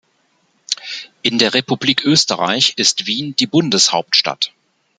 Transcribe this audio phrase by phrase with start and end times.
[1.21, 4.51] In der Republik Österreich ist Wien die Bundeshauptstadt.